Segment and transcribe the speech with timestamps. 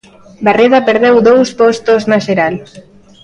[0.45, 2.53] Barreda perdeu dous postos na xeral.